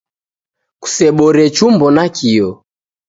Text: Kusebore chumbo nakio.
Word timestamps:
Kusebore 0.81 1.45
chumbo 1.55 1.87
nakio. 1.95 2.47